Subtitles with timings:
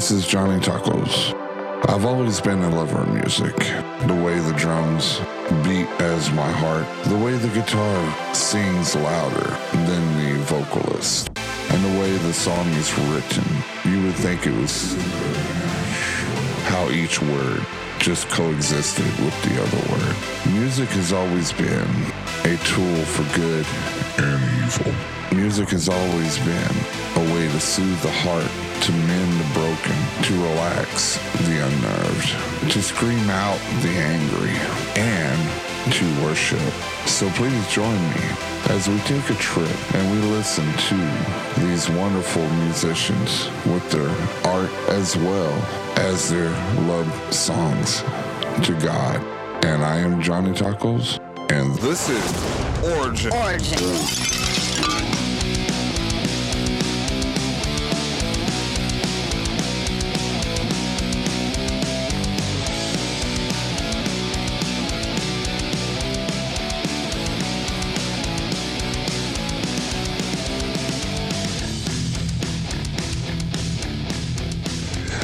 [0.00, 1.34] This is Johnny Tacos.
[1.90, 3.54] I've always been a lover of music.
[4.06, 5.18] The way the drums
[5.62, 12.00] beat as my heart, the way the guitar sings louder than the vocalist, and the
[12.00, 13.44] way the song is written.
[13.84, 14.94] You would think it was
[16.64, 17.60] how each word
[17.98, 20.16] just coexisted with the other word.
[20.54, 21.90] Music has always been
[22.44, 23.66] a tool for good
[24.16, 25.19] and evil.
[25.32, 26.76] Music has always been
[27.14, 28.50] a way to soothe the heart,
[28.82, 34.50] to mend the broken, to relax the unnerved, to scream out the angry,
[34.96, 36.58] and to worship.
[37.06, 38.22] So please join me
[38.70, 44.10] as we take a trip and we listen to these wonderful musicians with their
[44.50, 45.52] art as well
[45.96, 46.50] as their
[46.88, 48.02] love songs
[48.64, 49.24] to God.
[49.64, 51.20] And I am Johnny Tacos,
[51.52, 53.32] and this is Origin.
[53.32, 54.29] Origin.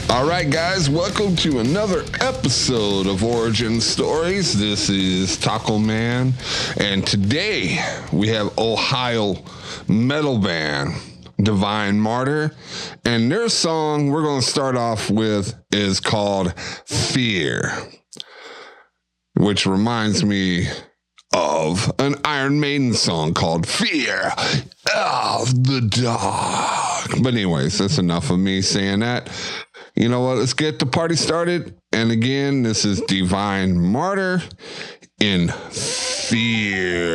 [0.09, 4.57] All right, guys, welcome to another episode of Origin Stories.
[4.59, 6.33] This is Taco Man,
[6.79, 9.35] and today we have Ohio
[9.89, 10.95] metal band
[11.43, 12.53] Divine Martyr,
[13.05, 16.55] and their song we're going to start off with is called
[16.87, 17.73] Fear,
[19.35, 20.69] which reminds me
[21.35, 24.33] of an Iron Maiden song called Fear
[24.97, 27.23] of the Dark.
[27.23, 29.29] But, anyways, that's enough of me saying that.
[29.97, 30.37] You know what?
[30.37, 31.75] Let's get the party started.
[31.91, 34.43] And again, this is Divine Martyr
[35.19, 37.07] in Fear.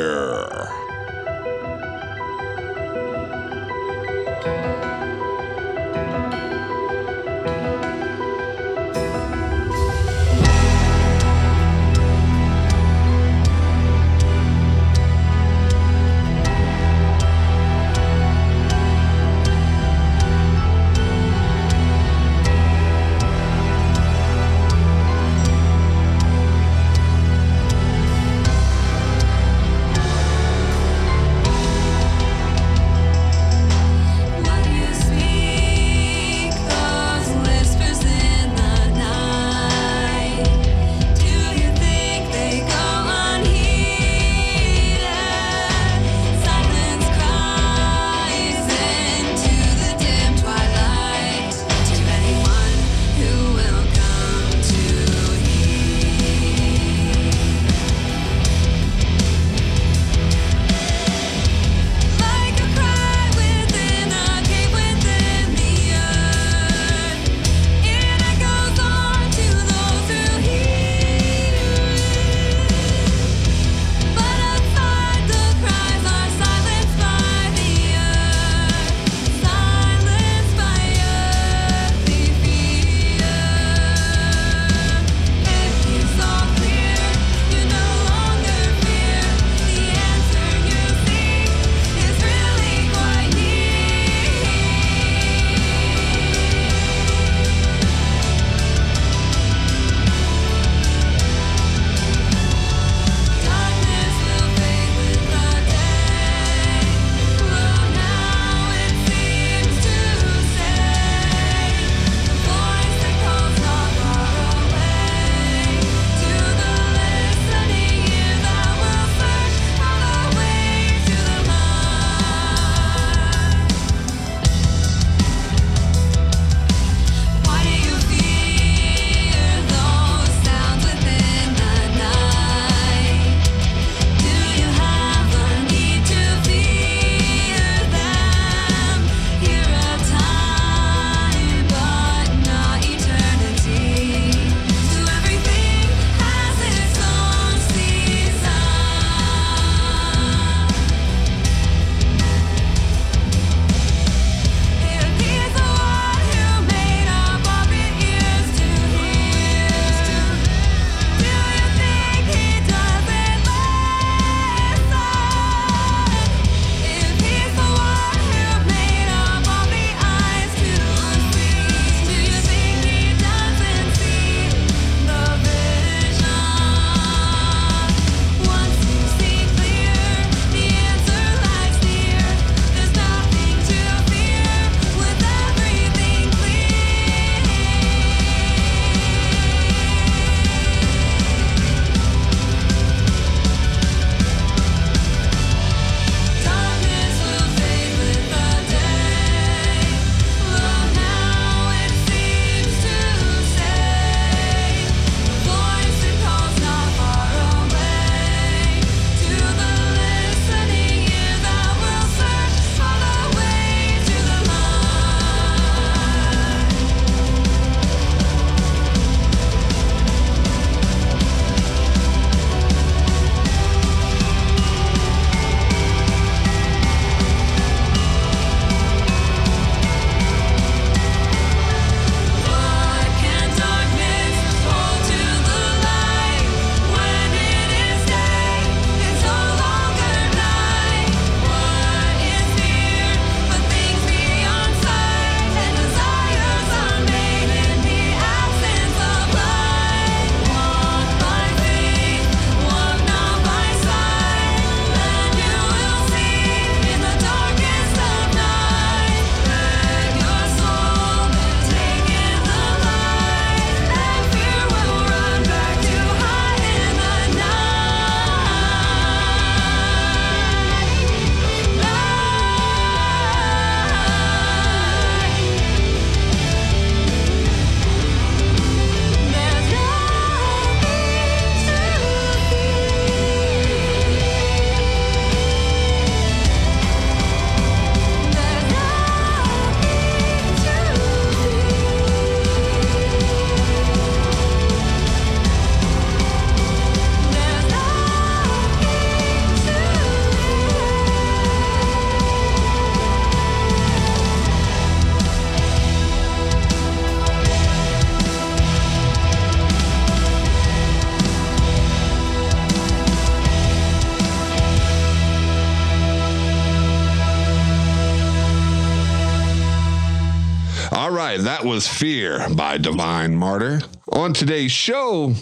[321.72, 323.80] Was Fear by Divine Martyr.
[324.12, 325.34] On today's show,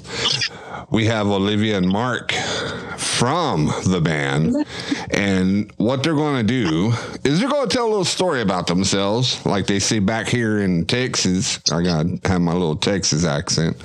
[0.91, 2.33] we have Olivia and Mark
[2.97, 4.55] from the band.
[5.09, 6.93] And what they're going to do
[7.23, 10.59] is they're going to tell a little story about themselves, like they say back here
[10.59, 11.59] in Texas.
[11.71, 13.75] I got to have my little Texas accent.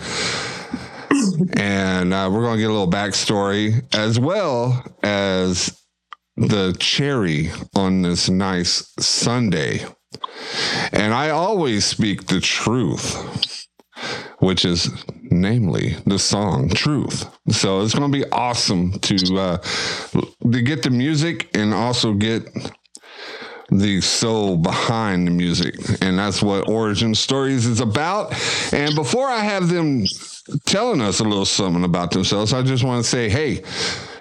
[1.57, 5.81] And uh, we're going to get a little backstory as well as
[6.37, 9.87] the cherry on this nice Sunday.
[10.93, 13.67] And I always speak the truth,
[14.39, 14.91] which is
[15.23, 17.29] namely the song Truth.
[17.51, 19.57] So it's going to be awesome to uh,
[20.53, 22.49] to get the music and also get
[23.71, 25.75] the soul behind the music.
[26.01, 28.33] And that's what Origin Stories is about.
[28.73, 30.05] And before I have them
[30.67, 33.63] telling us a little something about themselves, I just want to say, hey,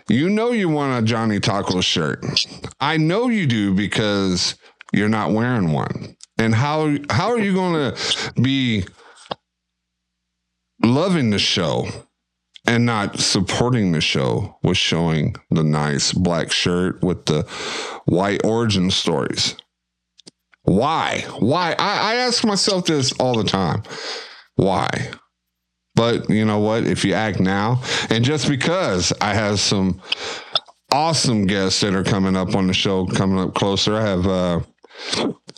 [0.10, 2.26] you know you want a Johnny Taco shirt.
[2.80, 4.56] I know you do because
[4.94, 6.16] you're not wearing one.
[6.38, 8.86] And how how are you going to be
[10.84, 11.88] loving the show
[12.66, 17.44] and not supporting the show with showing the nice black shirt with the
[18.06, 19.56] white origin stories?
[20.64, 21.26] Why?
[21.40, 21.76] Why?
[21.78, 23.84] I, I ask myself this all the time.
[24.56, 25.12] Why?
[25.96, 26.86] But you know what?
[26.86, 30.02] If you act now, and just because I have some
[30.92, 34.60] awesome guests that are coming up on the show, coming up closer, I have uh,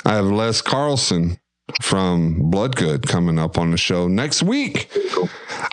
[0.06, 1.40] I have Les Carlson
[1.82, 4.92] from Bloodgood coming up on the show next week.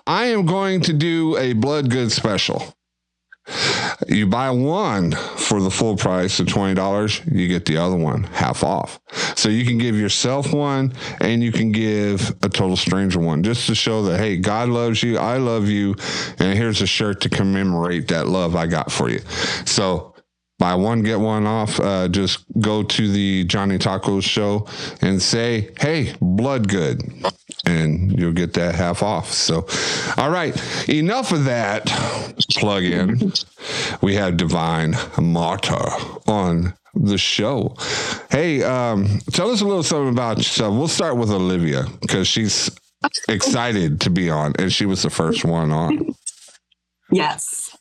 [0.06, 2.74] I am going to do a Bloodgood special.
[4.08, 8.62] You buy one for the full price of $20, you get the other one half
[8.62, 9.00] off.
[9.36, 13.66] So you can give yourself one and you can give a total stranger one just
[13.66, 15.18] to show that, hey, God loves you.
[15.18, 15.96] I love you.
[16.38, 19.20] And here's a shirt to commemorate that love I got for you.
[19.66, 20.11] So
[20.62, 21.80] buy one, get one off.
[21.80, 24.68] Uh, just go to the Johnny Tacos show
[25.00, 27.02] and say, hey, Bloodgood
[27.66, 29.32] and you'll get that half off.
[29.32, 29.66] So,
[30.16, 30.54] all right,
[30.88, 31.86] enough of that
[32.52, 33.32] plug in.
[34.02, 35.88] We have Divine Martyr
[36.28, 37.74] on the show.
[38.30, 40.76] Hey, um, tell us a little something about yourself.
[40.76, 42.70] We'll start with Olivia because she's
[43.28, 46.14] excited to be on, and she was the first one on.
[47.10, 47.71] Yes.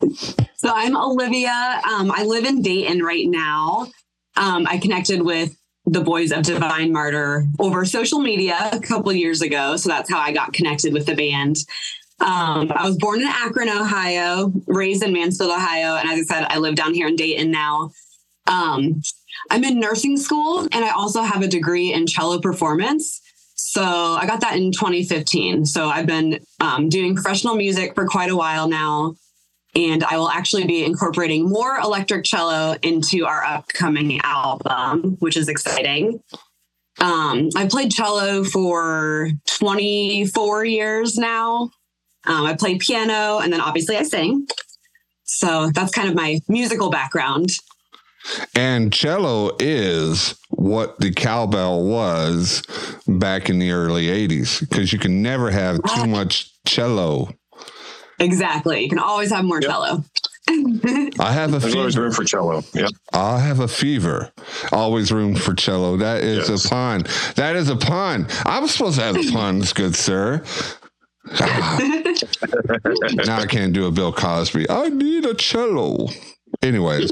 [0.55, 1.81] So I'm Olivia.
[1.89, 3.88] Um, I live in Dayton right now.
[4.36, 5.55] Um, I connected with
[5.86, 9.75] the boys of Divine Martyr over social media a couple years ago.
[9.77, 11.58] So that's how I got connected with the band.
[12.20, 15.96] Um, I was born in Akron, Ohio, raised in Mansfield, Ohio.
[15.96, 17.91] And as I said, I live down here in Dayton now.
[18.48, 19.01] Um,
[19.50, 23.22] I'm in nursing school and I also have a degree in cello performance.
[23.55, 25.65] So I got that in 2015.
[25.65, 29.15] So I've been um, doing professional music for quite a while now.
[29.75, 35.47] And I will actually be incorporating more electric cello into our upcoming album, which is
[35.47, 36.21] exciting.
[36.99, 41.69] Um, I played cello for 24 years now.
[42.25, 44.45] Um, I play piano and then obviously I sing.
[45.23, 47.49] So that's kind of my musical background.
[48.53, 52.61] And cello is what the cowbell was
[53.07, 57.29] back in the early 80s because you can never have too much cello.
[58.21, 58.83] Exactly.
[58.83, 59.71] You can always have more yep.
[59.71, 60.03] cello.
[60.47, 61.79] I have a There's fever.
[61.79, 62.63] always room for cello.
[62.73, 62.87] Yeah.
[63.13, 64.31] I have a fever.
[64.71, 65.97] Always room for cello.
[65.97, 66.65] That is yes.
[66.65, 67.03] a pun.
[67.35, 68.27] That is a pun.
[68.45, 70.43] I was supposed to have the puns, good sir.
[73.25, 74.69] now I can't do a Bill Cosby.
[74.69, 76.07] I need a cello.
[76.61, 77.11] Anyways,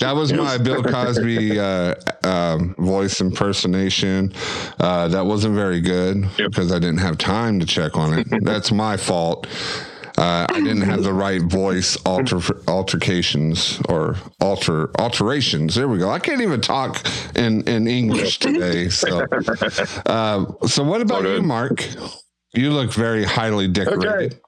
[0.00, 4.32] that was my Bill Cosby uh, um, voice impersonation.
[4.80, 6.50] Uh, that wasn't very good yep.
[6.50, 8.26] because I didn't have time to check on it.
[8.42, 9.46] That's my fault.
[10.20, 15.74] Uh, I didn't have the right voice alter altercations or alter alterations.
[15.74, 16.10] There we go.
[16.10, 17.02] I can't even talk
[17.34, 18.90] in in English today.
[18.90, 19.26] So,
[20.04, 21.82] uh, so what about you, Mark?
[22.52, 24.34] You look very highly decorated.
[24.34, 24.40] Okay.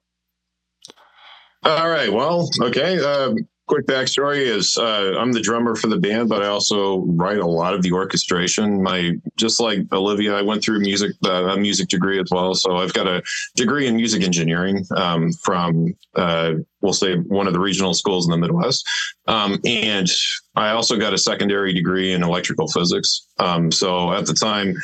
[1.62, 2.12] All right.
[2.12, 3.02] Well, okay.
[3.02, 7.38] Um, quick backstory is uh, I'm the drummer for the band, but I also write
[7.38, 8.82] a lot of the orchestration.
[8.82, 12.76] My just like Olivia, I went through music uh, a music degree as well, so
[12.76, 13.22] I've got a
[13.56, 18.30] degree in music engineering um, from uh, we'll say one of the regional schools in
[18.30, 18.86] the Midwest,
[19.28, 20.08] um, and
[20.56, 23.26] I also got a secondary degree in electrical physics.
[23.38, 24.74] Um, so at the time,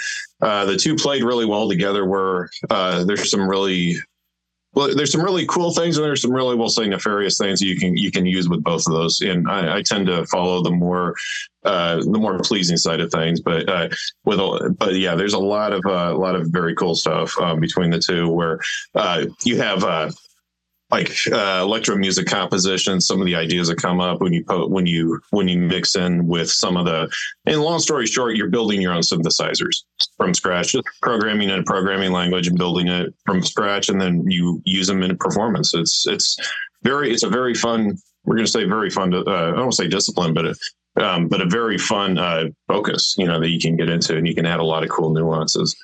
[0.41, 2.07] uh, the two played really well together.
[2.07, 3.97] Where uh, there's some really
[4.79, 7.75] well, there's some really cool things and there's some really, we'll say, nefarious things you
[7.75, 9.21] can you can use with both of those.
[9.21, 11.17] And I, I tend to follow the more
[11.65, 13.41] uh, the more pleasing side of things.
[13.41, 13.89] But uh,
[14.25, 17.37] with a, but yeah, there's a lot of uh, a lot of very cool stuff
[17.41, 18.61] um, between the two where
[18.95, 20.13] uh, you have uh,
[20.91, 24.87] like uh, electro music composition, some of the ideas that come up when you when
[24.87, 27.11] you when you mix in with some of the.
[27.47, 29.85] And long story short, you're building your own synthesizers
[30.17, 34.25] from scratch, just programming in a programming language and building it from scratch, and then
[34.31, 35.75] you use them in performance.
[35.75, 36.37] It's it's
[36.83, 37.99] very it's a very fun.
[38.25, 39.11] We're going to say very fun.
[39.11, 40.47] To, uh, I don't want to say discipline, but.
[40.47, 40.55] A,
[40.97, 44.27] um, but a very fun uh, focus, you know, that you can get into, and
[44.27, 45.77] you can add a lot of cool nuances.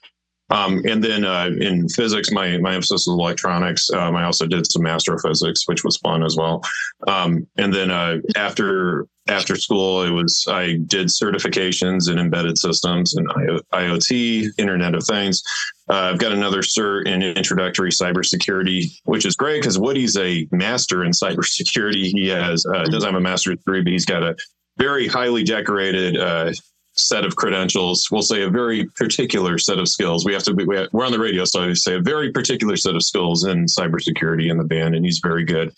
[0.51, 3.91] Um, and then uh, in physics, my my emphasis was electronics.
[3.91, 6.63] Um, I also did some astrophysics, which was fun as well.
[7.09, 13.15] Um, and then uh, after after school, it was I did certifications in embedded systems
[13.15, 13.27] and
[13.73, 15.43] IoT, Internet of Things.
[15.89, 21.05] Uh, I've got another cert in introductory cybersecurity, which is great because Woody's a master
[21.05, 22.05] in cybersecurity.
[22.05, 24.37] He has uh, doesn't have a master's degree, but he's got a
[24.77, 26.53] very highly decorated uh,
[26.97, 28.09] set of credentials.
[28.11, 30.25] We'll say a very particular set of skills.
[30.25, 32.77] We have to be, we are on the radio, so I say a very particular
[32.77, 35.73] set of skills in cybersecurity in the band, and he's very good.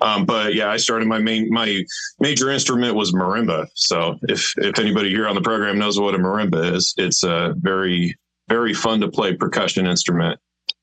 [0.00, 1.84] Um, but yeah, I started my main my
[2.18, 3.68] major instrument was marimba.
[3.74, 7.54] So if if anybody here on the program knows what a marimba is, it's a
[7.58, 8.16] very
[8.48, 10.38] very fun to play percussion instrument.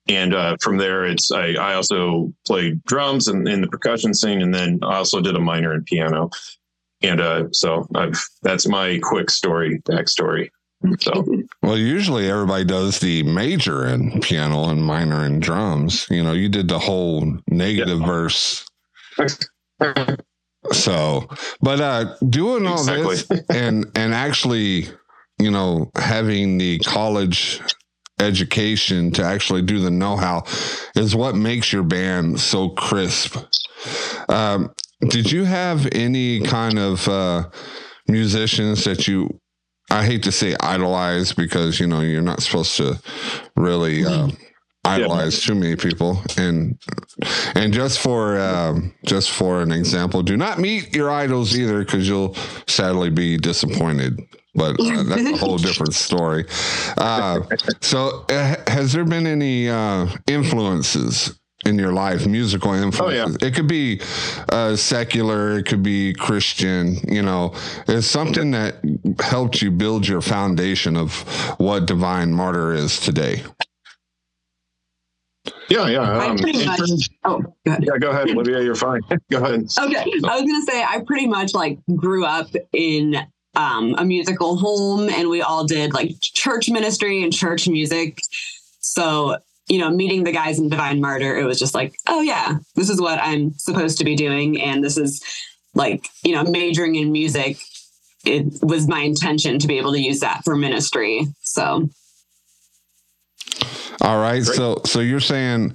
[0.07, 4.41] And uh, from there, it's I, I also played drums and in the percussion scene,
[4.41, 6.29] and then I also did a minor in piano
[7.03, 10.49] and uh, so I've, that's my quick story, backstory.
[10.99, 11.25] So,
[11.61, 16.07] well, usually everybody does the major in piano and minor in drums.
[16.09, 18.05] You know, you did the whole negative yeah.
[18.05, 18.65] verse.
[20.71, 21.27] so,
[21.61, 23.15] but uh, doing all exactly.
[23.15, 24.87] this and and actually,
[25.39, 27.61] you know, having the college
[28.19, 30.43] education to actually do the know-how
[30.95, 33.35] is what makes your band so crisp.
[34.29, 34.71] Um,
[35.09, 37.49] did you have any kind of uh,
[38.07, 39.39] musicians that you?
[39.89, 43.01] I hate to say idolize because you know you're not supposed to
[43.55, 44.29] really uh,
[44.83, 45.53] idolize yeah.
[45.53, 46.79] too many people and
[47.55, 52.07] and just for um, just for an example do not meet your idols either because
[52.07, 52.35] you'll
[52.67, 54.19] sadly be disappointed
[54.55, 56.45] but uh, that's a whole different story
[56.97, 57.39] uh,
[57.79, 62.99] so uh, has there been any uh, influences in your life, musical influence.
[62.99, 63.47] Oh, yeah.
[63.47, 64.01] It could be
[64.49, 67.53] uh, secular, it could be Christian, you know,
[67.87, 68.75] it's something that
[69.19, 71.21] helped you build your foundation of
[71.59, 73.43] what Divine Martyr is today.
[75.69, 76.01] Yeah, yeah.
[76.01, 76.79] Um, I pretty much.
[77.23, 77.83] oh, go ahead.
[77.83, 78.61] Yeah, go ahead, Olivia.
[78.61, 78.99] You're fine.
[79.31, 79.67] go ahead.
[79.79, 80.03] Okay.
[80.25, 83.15] I was gonna say I pretty much like grew up in
[83.55, 88.19] um, a musical home, and we all did like church ministry and church music.
[88.81, 89.37] So
[89.71, 92.89] you know, meeting the guys in Divine Martyr, it was just like, oh yeah, this
[92.89, 94.61] is what I'm supposed to be doing.
[94.61, 95.23] And this is
[95.73, 97.57] like, you know, majoring in music.
[98.25, 101.25] It was my intention to be able to use that for ministry.
[101.39, 101.89] So
[104.01, 104.43] all right.
[104.43, 104.57] Great.
[104.57, 105.73] So so you're saying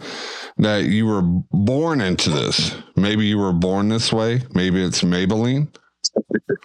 [0.59, 2.77] that you were born into this.
[2.97, 4.43] Maybe you were born this way.
[4.53, 5.75] Maybe it's Maybelline.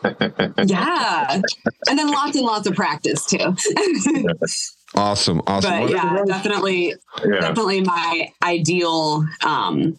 [0.65, 1.41] yeah.
[1.88, 3.55] And then lots and lots of practice too.
[4.95, 5.41] Awesome.
[5.48, 5.71] Awesome.
[5.71, 6.95] But yeah, definitely,
[7.25, 7.39] yeah.
[7.39, 9.98] definitely my ideal um,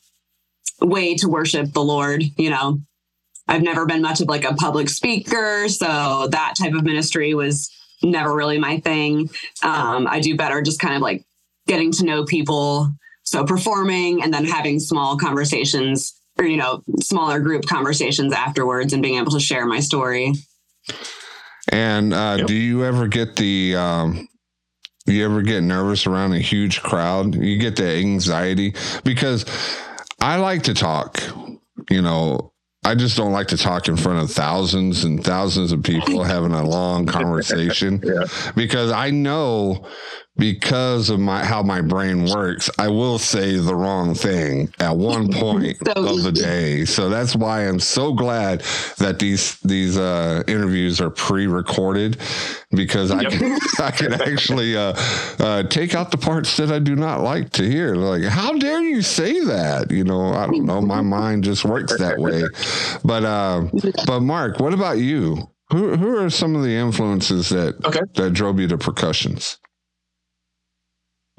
[0.80, 2.22] way to worship the Lord.
[2.37, 2.80] You know,
[3.49, 7.70] I've never been much of like a public speaker, so that type of ministry was
[8.02, 9.30] never really my thing.
[9.62, 11.25] Um, I do better just kind of like
[11.66, 12.92] getting to know people.
[13.25, 19.00] So performing and then having small conversations or, you know, smaller group conversations afterwards and
[19.02, 20.32] being able to share my story.
[21.68, 22.49] And uh, yep.
[22.49, 24.28] do you ever get the um,
[25.06, 27.35] you ever get nervous around a huge crowd?
[27.35, 29.44] You get the anxiety because
[30.21, 31.23] I like to talk,
[31.90, 32.52] you know,
[32.85, 36.52] I just don't like to talk in front of thousands and thousands of people having
[36.52, 38.25] a long conversation yeah.
[38.56, 39.87] because I know
[40.36, 45.30] because of my how my brain works, I will say the wrong thing at one
[45.32, 46.84] point so, of the day.
[46.84, 48.60] So that's why I'm so glad
[48.98, 52.16] that these these uh, interviews are pre-recorded
[52.70, 54.94] because I can, I can actually uh,
[55.38, 57.94] uh, take out the parts that I do not like to hear.
[57.94, 59.90] Like, how dare you say that?
[59.90, 60.80] You know, I don't know.
[60.80, 62.44] My mind just works that way.
[63.04, 63.68] But uh,
[64.06, 65.50] but Mark, what about you?
[65.70, 68.00] Who who are some of the influences that okay.
[68.14, 69.58] that drove you to percussions?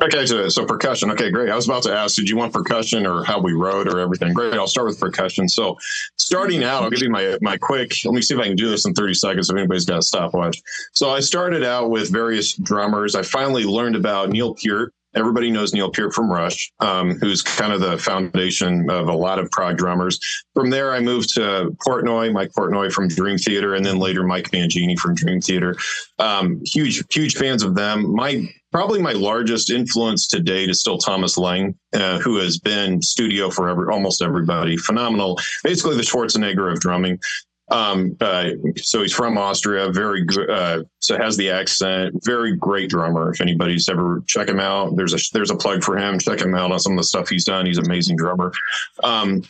[0.04, 1.10] Okay, so, so percussion.
[1.12, 1.50] Okay, great.
[1.50, 4.34] I was about to ask, did you want percussion or how we wrote or everything?
[4.34, 4.54] Great.
[4.54, 5.48] I'll start with percussion.
[5.48, 5.78] So,
[6.18, 7.94] starting out, I'll give you my my quick.
[8.04, 9.50] Let me see if I can do this in 30 seconds.
[9.50, 10.62] If anybody's got a stopwatch.
[10.92, 13.16] So, I started out with various drummers.
[13.16, 14.94] I finally learned about Neil Peart.
[15.16, 19.40] Everybody knows Neil Peart from Rush, um, who's kind of the foundation of a lot
[19.40, 20.20] of prog drummers.
[20.54, 24.50] From there, I moved to Portnoy, Mike Portnoy from Dream Theater, and then later Mike
[24.52, 25.78] Mangini from Dream Theater.
[26.20, 28.14] Um, huge, huge fans of them.
[28.14, 33.02] My probably my largest influence to date is still Thomas Lang, uh, who has been
[33.02, 34.76] studio for every, almost everybody.
[34.78, 37.20] Phenomenal, basically the Schwarzenegger of drumming.
[37.70, 40.50] Um, uh, so he's from Austria, very good.
[40.50, 43.32] Uh, so has the accent, very great drummer.
[43.32, 46.20] If anybody's ever check him out, there's a there's a plug for him.
[46.20, 47.66] Check him out on some of the stuff he's done.
[47.66, 48.52] He's an amazing drummer.
[49.04, 49.44] Um,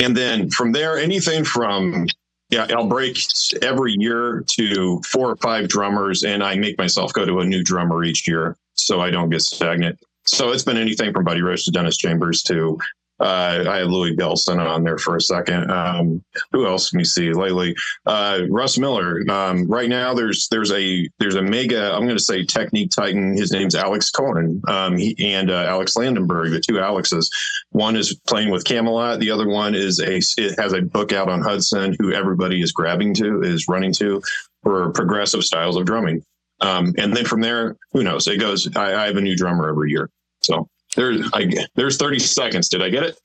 [0.00, 2.06] and then from there, anything from
[2.50, 3.18] yeah, I'll break
[3.62, 7.62] every year to four or five drummers, and I make myself go to a new
[7.62, 9.98] drummer each year so I don't get stagnant.
[10.26, 12.78] So it's been anything from Buddy Rich to Dennis Chambers to
[13.20, 15.70] uh, I had Louis Bellson on there for a second.
[15.70, 17.76] Um, who else can you see lately?
[18.06, 19.22] Uh, Russ Miller.
[19.30, 21.92] Um, right now, there's there's a there's a mega.
[21.92, 23.36] I'm going to say technique titan.
[23.36, 27.30] His name's Alex Cohen um, he, and uh, Alex Landenburg, the two Alexes.
[27.70, 29.20] One is playing with Kamelot.
[29.20, 31.96] The other one is a it has a book out on Hudson.
[32.00, 34.22] Who everybody is grabbing to is running to
[34.62, 36.24] for progressive styles of drumming.
[36.60, 38.26] Um, and then from there, who knows?
[38.26, 38.74] It goes.
[38.76, 40.10] I, I have a new drummer every year.
[40.42, 42.68] So there's I, there's 30 seconds.
[42.68, 43.18] Did I get it?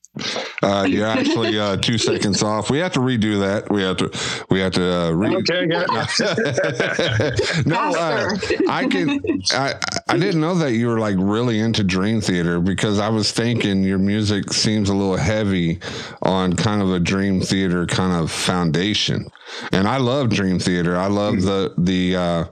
[0.64, 2.70] Uh, you're actually uh, two seconds off.
[2.70, 3.70] We have to redo that.
[3.70, 4.46] We have to.
[4.50, 4.94] We have to.
[4.94, 5.68] Uh, re- okay.
[5.70, 5.86] Yeah.
[7.66, 8.38] no, uh,
[8.70, 9.20] I can.
[9.52, 9.74] I
[10.08, 13.84] I didn't know that you were like really into Dream Theater because I was thinking
[13.84, 15.80] your music seems a little heavy
[16.22, 19.30] on kind of a Dream Theater kind of foundation,
[19.74, 20.98] and I love Dream Theater.
[20.98, 22.16] I love the the.
[22.16, 22.46] Uh,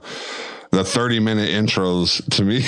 [0.74, 2.64] the 30 minute intros to me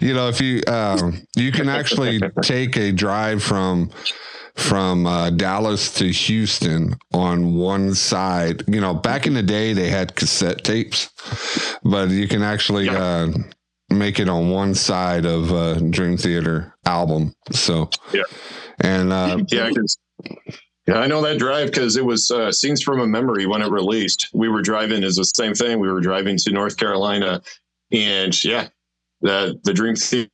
[0.06, 3.90] you know if you um, you can actually take a drive from
[4.58, 8.64] from uh, Dallas to Houston on one side.
[8.66, 11.10] You know, back in the day they had cassette tapes,
[11.84, 12.98] but you can actually yeah.
[12.98, 13.32] uh,
[13.88, 17.34] make it on one side of a Dream Theater album.
[17.52, 18.24] So yeah,
[18.80, 19.70] and uh, yeah,
[20.88, 23.70] yeah, I know that drive because it was uh, scenes from a memory when it
[23.70, 24.30] released.
[24.32, 25.80] We were driving is the same thing.
[25.80, 27.42] We were driving to North Carolina,
[27.92, 28.68] and yeah,
[29.20, 30.30] the the Dream Theater.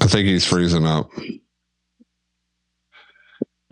[0.00, 1.10] I think he's freezing up.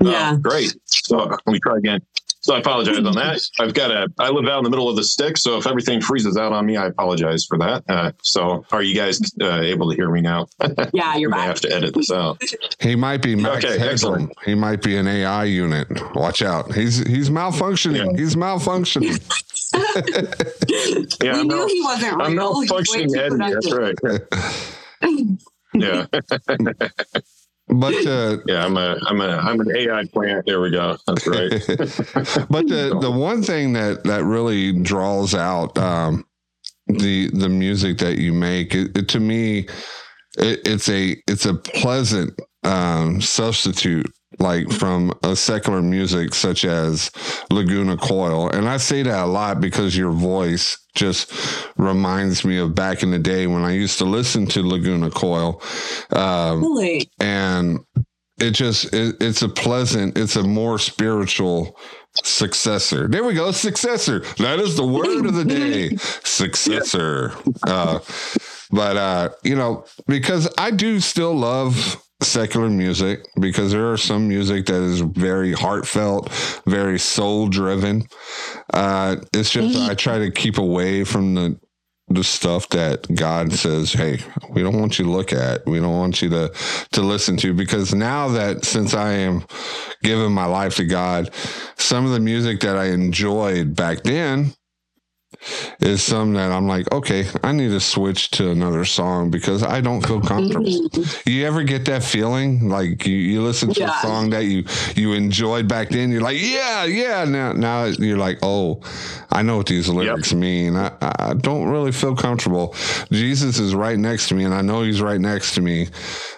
[0.02, 0.76] Yeah, oh, great.
[0.84, 2.00] So let me try again.
[2.42, 3.40] So I apologize on that.
[3.60, 5.36] I've got a, I live out in the middle of the stick.
[5.36, 7.84] So if everything freezes out on me, I apologize for that.
[7.88, 10.46] Uh, so are you guys uh, able to hear me now?
[10.92, 12.42] Yeah, you're I have to edit this out.
[12.80, 14.30] He might be Max okay, Headroom.
[14.44, 15.88] He might be an AI unit.
[16.14, 16.74] Watch out.
[16.74, 18.12] He's, he's malfunctioning.
[18.12, 18.20] Yeah.
[18.20, 19.20] He's malfunctioning.
[21.22, 22.26] yeah, we I'm knew not, he wasn't real.
[22.26, 23.36] I'm not functioning Eddie.
[23.38, 23.98] That's right.
[25.74, 26.06] yeah.
[27.72, 30.46] But uh, yeah, I'm a I'm a I'm an AI plant.
[30.46, 30.96] There we go.
[31.06, 31.50] That's right.
[32.50, 36.26] but the the one thing that that really draws out um,
[36.86, 39.68] the the music that you make it, it, to me,
[40.38, 44.06] it, it's a it's a pleasant um, substitute
[44.38, 47.10] like from a secular music such as
[47.50, 48.48] Lacuna Coil.
[48.50, 51.32] And I say that a lot because your voice just
[51.76, 55.62] reminds me of back in the day when I used to listen to Lacuna Coil.
[56.10, 57.10] Um, really?
[57.18, 57.80] And
[58.38, 61.78] it just, it, it's a pleasant, it's a more spiritual
[62.24, 63.08] successor.
[63.08, 63.52] There we go.
[63.52, 64.20] Successor.
[64.38, 65.96] That is the word of the day.
[65.96, 67.32] Successor.
[67.66, 68.00] Uh,
[68.70, 74.28] but, uh, you know, because I do still love secular music because there are some
[74.28, 76.30] music that is very heartfelt,
[76.66, 78.04] very soul driven.
[78.72, 81.60] Uh, it's just I try to keep away from the
[82.08, 85.66] the stuff that God says, "Hey, we don't want you to look at.
[85.66, 86.52] We don't want you to
[86.92, 89.44] to listen to." Because now that since I am
[90.02, 91.30] giving my life to God,
[91.78, 94.54] some of the music that I enjoyed back then
[95.80, 99.80] is some that I'm like, okay, I need to switch to another song because I
[99.80, 100.64] don't feel comfortable.
[100.64, 101.28] Mm-hmm.
[101.28, 103.98] You ever get that feeling like you, you listen to yeah.
[103.98, 106.10] a song that you you enjoyed back then?
[106.10, 107.24] You're like, yeah, yeah.
[107.24, 108.80] Now now you're like, oh,
[109.30, 110.40] I know what these lyrics yep.
[110.40, 110.76] mean.
[110.76, 112.74] I, I don't really feel comfortable.
[113.10, 115.88] Jesus is right next to me, and I know he's right next to me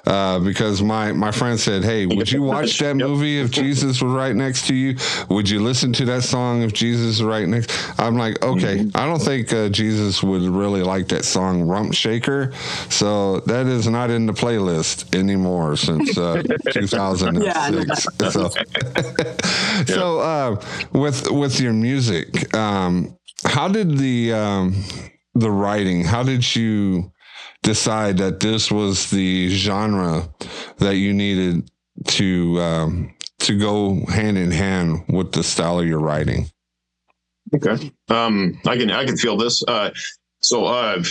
[0.07, 4.13] uh, because my my friend said, hey, would you watch that movie if Jesus was
[4.13, 4.97] right next to you?
[5.29, 7.71] Would you listen to that song if Jesus is right next?
[7.99, 8.79] I'm like, okay.
[8.79, 8.94] Mm-hmm.
[8.95, 12.53] I don't think uh, Jesus would really like that song Rump Shaker.
[12.91, 17.45] So that is not in the playlist anymore since uh, 2006.
[17.45, 18.51] Yeah, so,
[19.93, 24.85] so uh, with with your music, um, how did the um,
[25.35, 26.05] the writing?
[26.05, 27.13] How did you
[27.63, 30.29] decide that this was the genre
[30.79, 31.71] that you needed
[32.07, 36.49] to um, to go hand in hand with the style of your writing?
[37.55, 37.93] Okay.
[38.09, 39.63] Um, I can I can feel this.
[39.67, 39.91] Uh,
[40.41, 41.03] so uh,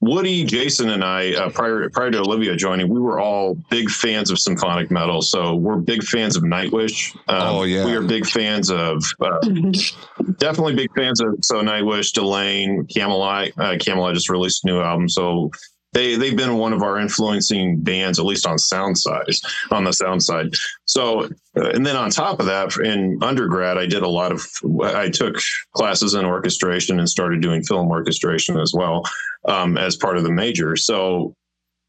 [0.00, 4.30] Woody, Jason, and I uh, prior prior to Olivia joining, we were all big fans
[4.30, 5.22] of symphonic metal.
[5.22, 7.16] So we're big fans of Nightwish.
[7.28, 7.86] Um, oh yeah.
[7.86, 9.38] We are big fans of uh,
[10.38, 13.52] definitely big fans of so Nightwish, Delain, Kamelot.
[13.58, 15.50] Uh, Kamelot just released a new album, so
[15.94, 19.92] they they've been one of our influencing bands, at least on sound size, on the
[19.92, 20.52] sound side.
[20.84, 21.24] So,
[21.56, 24.44] uh, and then on top of that, in undergrad, I did a lot of
[24.82, 25.36] I took
[25.72, 29.04] classes in orchestration and started doing film orchestration as well
[29.46, 30.76] um, as part of the major.
[30.76, 31.34] So.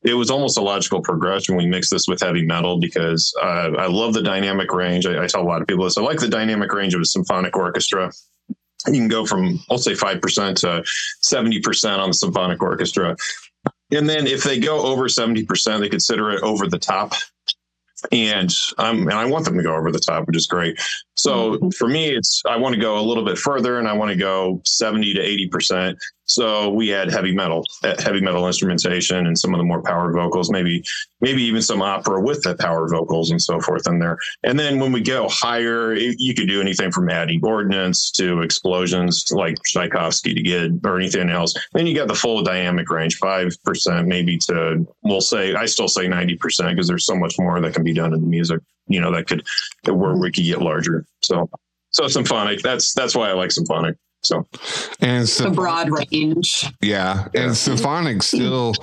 [0.04, 1.56] It was almost a logical progression.
[1.56, 5.08] We mixed this with heavy metal because uh, I love the dynamic range.
[5.08, 5.98] I, I tell a lot of people this.
[5.98, 8.12] I like the dynamic range of a symphonic orchestra
[8.88, 10.84] you can go from I'll say five percent to
[11.22, 13.16] seventy percent on the symphonic orchestra.
[13.92, 17.14] And then if they go over 70%, they consider it over the top.
[18.12, 20.80] And um, and I want them to go over the top, which is great.
[21.16, 21.70] So mm-hmm.
[21.70, 24.18] for me, it's I want to go a little bit further, and I want to
[24.18, 25.98] go 70 to 80 percent.
[26.26, 30.12] So we had heavy metal, uh, heavy metal instrumentation, and some of the more power
[30.12, 30.84] vocals, maybe
[31.22, 34.18] maybe even some opera with the power vocals and so forth in there.
[34.44, 38.42] And then when we go higher, it, you could do anything from adding ordnance to
[38.42, 41.54] explosions like Tchaikovsky to get or anything else.
[41.74, 45.88] Then you got the full dynamic range, five percent maybe to we'll say I still
[45.88, 48.60] say 90 percent because there's so much more that can be done in the music.
[48.88, 49.46] You know that could
[49.86, 51.06] where we could get larger.
[51.22, 51.50] So
[51.92, 52.62] so symphonic.
[52.62, 53.96] That's that's why I like symphonic.
[54.26, 54.48] So,
[55.00, 56.66] and so the broad range.
[56.82, 57.44] Yeah, yeah.
[57.44, 58.74] and symphonic still,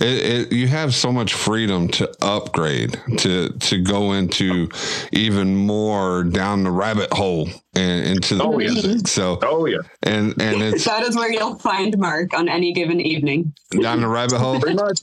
[0.00, 4.68] it, it, you have so much freedom to upgrade to to go into
[5.12, 8.84] even more down the rabbit hole and into the oh, music.
[8.84, 8.96] Yeah.
[9.06, 13.00] So, oh yeah, and and it's that is where you'll find Mark on any given
[13.00, 13.52] evening.
[13.80, 14.60] Down the rabbit hole.
[14.60, 15.00] Pretty much.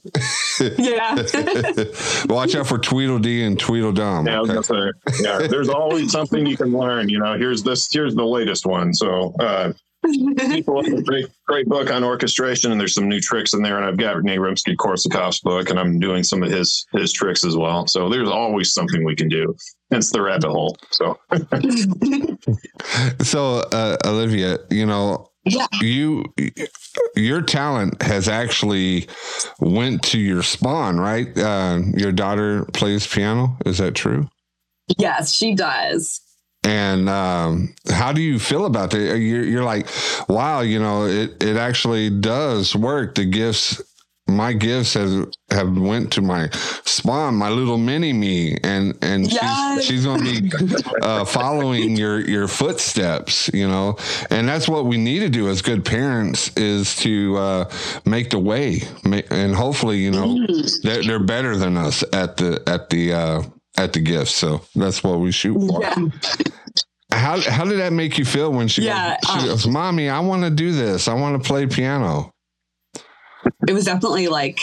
[0.77, 1.15] yeah.
[2.27, 4.27] Watch out for Tweedledee and Tweedledum.
[4.27, 4.91] Yeah, okay.
[5.21, 5.47] yeah.
[5.47, 7.09] There's always something you can learn.
[7.09, 7.91] You know, here's this.
[7.91, 8.93] Here's the latest one.
[8.93, 9.33] So.
[9.39, 9.84] uh people have a
[11.03, 13.77] great, great book on orchestration, and there's some new tricks in there.
[13.77, 17.43] And I've got Renee Rimsky Korsakov's book, and I'm doing some of his his tricks
[17.45, 17.87] as well.
[17.87, 19.55] So there's always something we can do.
[19.91, 20.75] Hence the rabbit hole.
[20.91, 21.19] So,
[23.23, 25.67] so uh, Olivia, you know, yeah.
[25.81, 26.25] you
[27.15, 29.07] your talent has actually
[29.59, 31.37] went to your spawn, right?
[31.37, 33.57] Uh, your daughter plays piano.
[33.65, 34.27] Is that true?
[34.97, 36.21] Yes, she does.
[36.65, 39.19] And um, how do you feel about that?
[39.19, 39.87] You're, you're like,
[40.27, 43.13] wow, you know, it, it actually does work.
[43.13, 43.83] The gifts,
[44.27, 46.49] my gifts have have went to my
[46.83, 49.75] spawn, my little mini me, and and yes.
[49.75, 50.51] she's she's going to be
[51.03, 53.95] uh, following your your footsteps, you know.
[54.31, 57.71] And that's what we need to do as good parents is to uh,
[58.05, 60.81] make the way, and hopefully, you know, mm.
[60.81, 63.43] they're, they're better than us at the at the uh,
[63.77, 64.31] at the gift.
[64.31, 65.81] So that's what we shoot for.
[65.81, 65.95] Yeah.
[67.11, 70.09] How how did that make you feel when she, yeah, goes, she um, goes, "Mommy,
[70.09, 71.07] I want to do this.
[71.07, 72.31] I want to play piano."
[73.67, 74.59] It was definitely like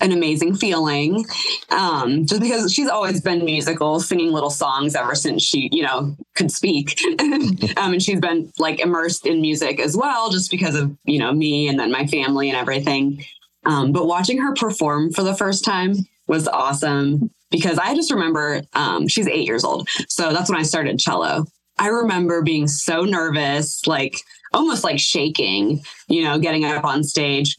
[0.00, 1.24] an amazing feeling.
[1.70, 6.16] Um, just because she's always been musical, singing little songs ever since she, you know,
[6.34, 6.98] could speak.
[7.18, 11.32] um, and she's been like immersed in music as well, just because of, you know,
[11.32, 13.24] me and then my family and everything.
[13.66, 15.94] Um, but watching her perform for the first time
[16.26, 19.88] was awesome because I just remember um, she's eight years old.
[20.08, 21.44] So that's when I started cello.
[21.78, 24.16] I remember being so nervous, like
[24.52, 27.54] almost like shaking, you know, getting up on stage.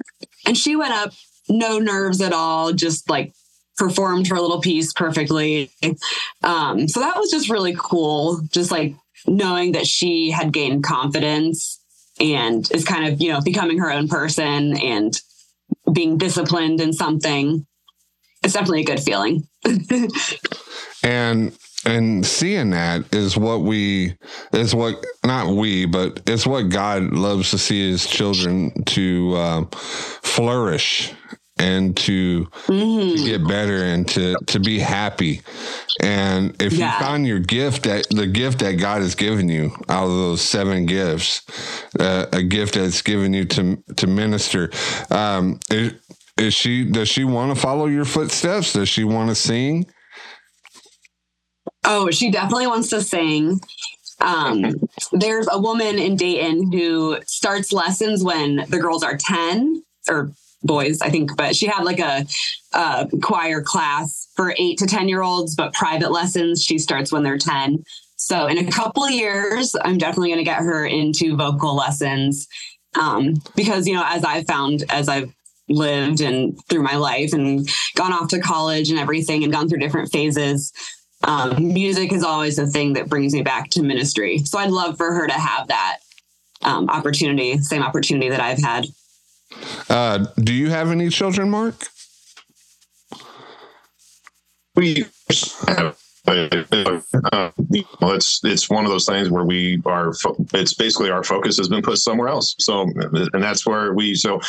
[0.45, 1.13] And she went up,
[1.47, 3.31] no nerves at all, just like
[3.77, 5.71] performed her little piece perfectly.
[6.43, 11.79] Um, so that was just really cool, just like knowing that she had gained confidence
[12.19, 15.17] and is kind of, you know, becoming her own person and
[15.93, 17.65] being disciplined in something.
[18.45, 19.47] It's definitely a good feeling.
[21.03, 24.15] and and seeing that is what we
[24.53, 29.67] is what not we but it's what god loves to see his children to um,
[29.67, 31.13] flourish
[31.57, 33.15] and to, mm-hmm.
[33.15, 35.41] to, get better and to to be happy
[36.01, 36.93] and if yeah.
[36.93, 40.41] you find your gift that the gift that god has given you out of those
[40.41, 41.43] seven gifts
[41.99, 44.69] uh, a gift that's given you to to minister
[45.11, 45.93] um, is,
[46.37, 49.85] is she does she want to follow your footsteps does she want to sing
[51.85, 53.59] Oh, she definitely wants to sing.
[54.19, 54.73] Um,
[55.11, 60.31] there's a woman in Dayton who starts lessons when the girls are 10 or
[60.63, 62.25] boys, I think, but she had like a,
[62.73, 67.21] a choir class for eight to 10 year olds, but private lessons she starts when
[67.21, 67.83] they're 10.
[68.15, 72.47] So in a couple years, I'm definitely going to get her into vocal lessons.
[72.99, 75.31] Um, because, you know, as I've found, as I've
[75.67, 79.79] lived and through my life and gone off to college and everything and gone through
[79.79, 80.71] different phases,
[81.23, 84.39] um, music is always the thing that brings me back to ministry.
[84.39, 85.97] So I'd love for her to have that
[86.61, 88.85] um, opportunity, same opportunity that I've had.
[89.89, 91.87] Uh, do you have any children, Mark?
[94.75, 95.05] We
[95.67, 95.97] have
[96.27, 97.51] uh,
[98.01, 100.11] it's it's one of those things where we are.
[100.53, 102.55] It's basically our focus has been put somewhere else.
[102.59, 104.15] So, and that's where we.
[104.15, 104.39] So,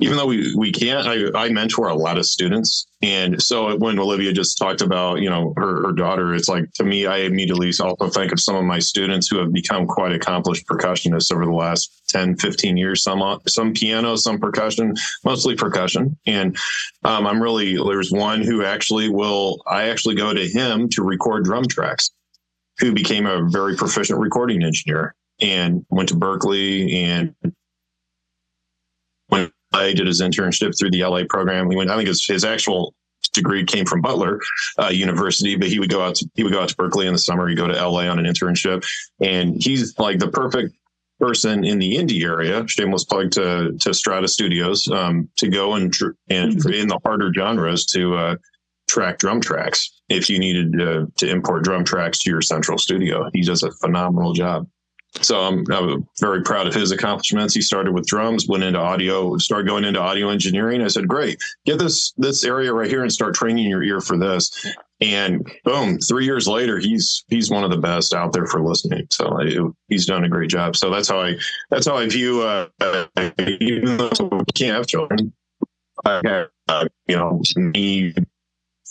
[0.00, 3.98] even though we we can't, I, I mentor a lot of students, and so when
[3.98, 7.72] Olivia just talked about you know her, her daughter, it's like to me, I immediately
[7.80, 11.52] also think of some of my students who have become quite accomplished percussionists over the
[11.52, 13.02] last 10, 15 years.
[13.02, 16.56] Some some piano, some percussion, mostly percussion, and
[17.04, 19.62] um, I'm really there's one who actually will.
[19.66, 22.10] I actually go to him to record drum tracks,
[22.80, 27.34] who became a very proficient recording engineer and went to Berklee and
[29.72, 31.70] I did his internship through the LA program.
[31.70, 32.94] He went, I think his, his actual
[33.32, 34.40] degree came from Butler
[34.78, 37.12] uh, University, but he would go out to, he would go out to Berklee in
[37.12, 37.46] the summer.
[37.48, 38.84] He'd go to LA on an internship
[39.20, 40.74] and he's like the perfect
[41.20, 45.94] person in the indie area, shameless plug to, to Strata Studios, um, to go and,
[46.30, 46.72] and mm-hmm.
[46.72, 48.36] in the harder genres to, uh,
[48.90, 53.30] track drum tracks if you needed to, to import drum tracks to your central studio.
[53.32, 54.66] He does a phenomenal job.
[55.14, 57.54] So I'm, I'm, very proud of his accomplishments.
[57.54, 60.82] He started with drums, went into audio, started going into audio engineering.
[60.82, 64.16] I said, "Great, get this this area right here and start training your ear for
[64.16, 68.62] this." And boom, three years later, he's he's one of the best out there for
[68.62, 69.08] listening.
[69.10, 69.56] So I,
[69.88, 70.76] he's done a great job.
[70.76, 71.34] So that's how I
[71.70, 72.42] that's how I view.
[72.42, 72.68] Uh,
[73.38, 75.32] even though we can't have children,
[76.04, 78.14] I uh, you know me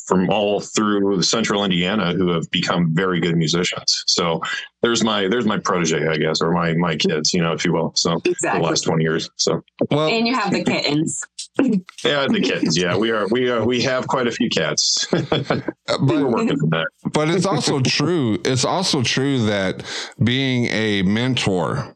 [0.10, 4.04] from all through central Indiana who have become very good musicians.
[4.08, 4.42] So
[4.82, 7.72] there's my there's my protege, I guess, or my my kids, you know, if you
[7.72, 7.94] will.
[7.96, 8.60] So exactly.
[8.60, 9.30] the last 20 years.
[9.38, 11.22] So well, and you have the kittens.
[12.04, 12.76] yeah, the kittens.
[12.76, 15.06] Yeah, we are we are we have quite a few cats.
[15.12, 16.88] but, We're working on that.
[17.14, 18.40] But it's also true.
[18.44, 19.84] It's also true that
[20.24, 21.96] being a mentor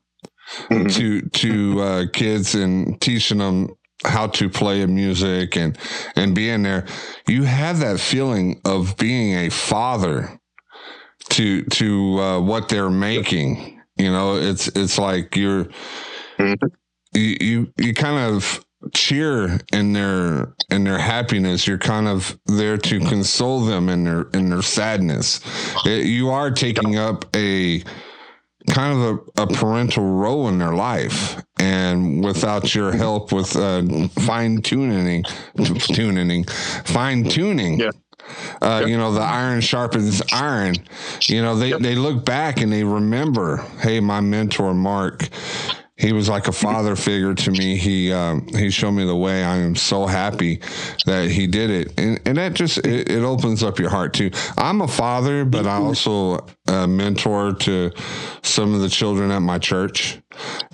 [0.70, 0.88] mm-hmm.
[0.88, 3.70] to to uh, kids and teaching them
[4.06, 5.78] how to play a music and
[6.16, 6.86] and being there
[7.28, 10.40] you have that feeling of being a father
[11.30, 13.82] to to uh, what they're making.
[13.98, 15.66] You know it's it's like you're
[16.38, 16.68] mm-hmm.
[17.14, 21.68] you you, you kind of cheer in their in their happiness.
[21.68, 25.42] You're kind of there to console them in their in their sadness.
[25.86, 27.84] It, you are taking up a
[28.70, 31.42] kind of a, a, parental role in their life.
[31.58, 35.24] And without your help with uh, fine tuning,
[35.80, 37.80] tuning, fine tuning.
[37.80, 37.92] Yeah.
[38.62, 38.90] Uh, yep.
[38.90, 40.76] You know, the iron sharpens iron.
[41.28, 41.82] You know, they, yep.
[41.82, 45.28] they look back and they remember, hey, my mentor, Mark,
[45.96, 47.78] he was like a father figure to me.
[47.78, 49.44] He um, he showed me the way.
[49.44, 50.60] I am so happy
[51.06, 54.32] that he did it, and and that just it, it opens up your heart too.
[54.58, 57.92] I'm a father, but I also a mentor to
[58.42, 60.20] some of the children at my church,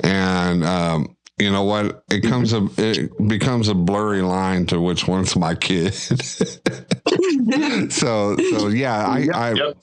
[0.04, 2.04] and um, you know what?
[2.12, 5.94] It comes a it becomes a blurry line to which one's my kid.
[7.92, 9.78] so so yeah, I yep, I, yep.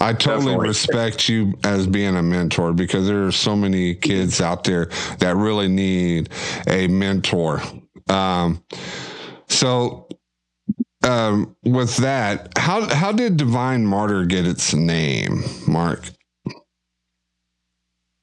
[0.00, 0.68] I totally Definitely.
[0.68, 4.86] respect you as being a mentor because there are so many kids out there
[5.18, 6.30] that really need
[6.66, 7.62] a mentor.
[8.08, 8.64] Um,
[9.48, 10.08] so
[11.04, 16.10] um, with that, how how did Divine Martyr get its name, Mark?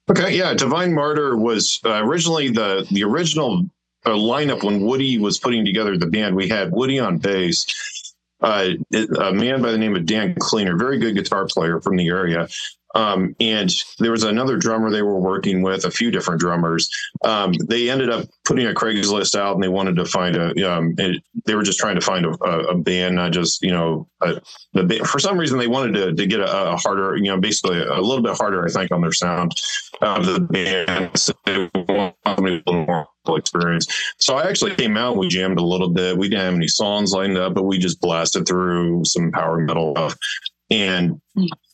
[0.10, 3.66] Okay, yeah, Divine Martyr was uh, originally the the original
[4.06, 6.36] uh, lineup when Woody was putting together the band.
[6.36, 10.98] We had Woody on bass, uh, a man by the name of Dan Cleaner, very
[10.98, 12.48] good guitar player from the area,
[12.96, 16.90] um, and there was another drummer they were working with, a few different drummers.
[17.24, 20.72] Um, they ended up putting a Craigslist out, and they wanted to find a.
[20.72, 24.42] Um, they were just trying to find a, a band, not just you know, a,
[24.74, 27.80] the for some reason they wanted to, to get a, a, harder, you know, basically
[27.80, 29.54] a little bit harder, I think, on their sound
[30.02, 31.18] of the band.
[31.20, 33.88] So they wanted a little more experience.
[34.18, 36.18] So I actually came out, we jammed a little bit.
[36.18, 39.94] We didn't have any songs lined up, but we just blasted through some power metal
[39.96, 40.18] stuff.
[40.72, 41.22] And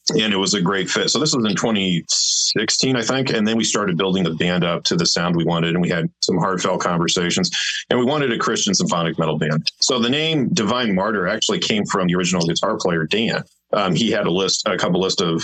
[0.09, 1.09] and it was a great fit.
[1.09, 4.83] So this was in 2016, I think, and then we started building the band up
[4.85, 7.49] to the sound we wanted, and we had some heartfelt conversations,
[7.89, 9.71] and we wanted a Christian symphonic metal band.
[9.81, 13.43] So the name Divine Martyr actually came from the original guitar player Dan.
[13.73, 15.43] Um, he had a list, a couple list of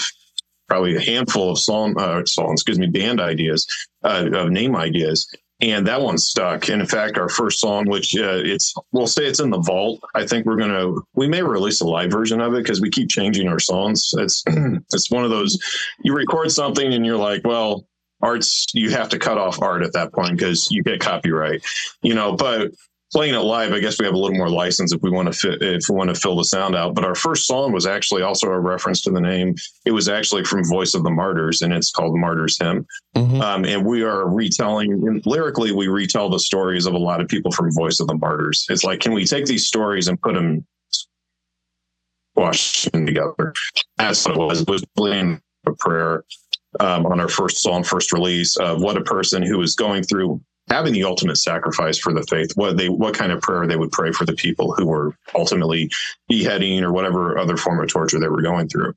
[0.68, 3.68] probably a handful of song, uh, song, excuse me, band ideas,
[4.04, 5.28] uh, of name ideas,
[5.62, 6.70] and that one stuck.
[6.70, 10.02] And in fact, our first song, which uh, it's we'll say it's in the vault.
[10.16, 13.10] I think we're gonna we may release a live version of it because we keep
[13.10, 14.12] changing our songs.
[14.18, 14.44] It's
[14.94, 15.58] it's one of those
[16.04, 17.86] you record something and you're like, well,
[18.22, 21.64] arts you have to cut off art at that point because you get copyright,
[22.02, 22.36] you know.
[22.36, 22.72] But
[23.12, 25.38] playing it live, I guess we have a little more license if we want to
[25.38, 26.96] fit, if we want to fill the sound out.
[26.96, 29.56] But our first song was actually also a reference to the name.
[29.86, 32.86] It was actually from Voice of the Martyrs, and it's called Martyrs Hymn.
[33.16, 33.42] Mm-hmm.
[33.42, 37.52] Um, and we are retelling lyrically, we retell the stories of a lot of people
[37.52, 38.66] from Voice of the Martyrs.
[38.70, 40.66] It's like, can we take these stories and put them
[42.42, 43.54] squashing together.
[43.98, 44.62] That's what it was.
[44.62, 46.24] It was playing a prayer
[46.80, 50.42] um, on our first song, first release of what a person who is going through
[50.70, 53.92] having the ultimate sacrifice for the faith, what they what kind of prayer they would
[53.92, 55.90] pray for the people who were ultimately
[56.28, 58.94] beheading or whatever other form of torture they were going through.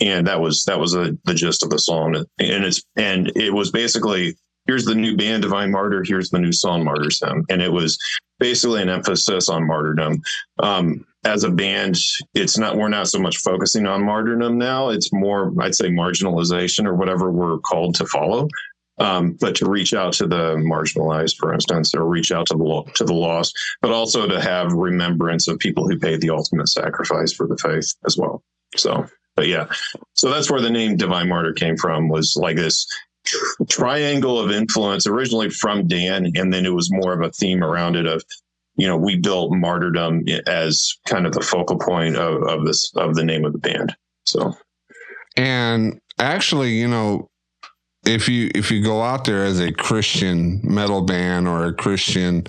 [0.00, 2.14] And that was that was a, the gist of the song.
[2.38, 6.52] And it's and it was basically here's the new band Divine Martyr, here's the new
[6.52, 7.44] song Martyr's Hymn.
[7.48, 7.98] And it was
[8.38, 10.22] basically an emphasis on martyrdom.
[10.60, 11.96] Um, as a band,
[12.34, 14.90] it's not we're not so much focusing on martyrdom now.
[14.90, 18.48] It's more, I'd say, marginalization or whatever we're called to follow.
[19.00, 22.92] Um, but to reach out to the marginalized, for instance, or reach out to the
[22.94, 27.32] to the lost, but also to have remembrance of people who paid the ultimate sacrifice
[27.32, 28.42] for the faith as well.
[28.76, 29.06] So,
[29.36, 29.66] but yeah,
[30.14, 32.08] so that's where the name Divine Martyr came from.
[32.08, 32.86] Was like this
[33.68, 37.96] triangle of influence originally from Dan, and then it was more of a theme around
[37.96, 38.24] it of
[38.78, 43.16] you know, we built martyrdom as kind of the focal point of, of this of
[43.16, 43.94] the name of the band.
[44.24, 44.54] So,
[45.36, 47.28] and actually, you know,
[48.06, 52.46] if you if you go out there as a Christian metal band or a Christian,